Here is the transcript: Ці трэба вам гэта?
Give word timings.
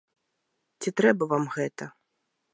Ці 0.79 0.89
трэба 1.03 1.23
вам 1.35 1.47
гэта? 1.59 1.83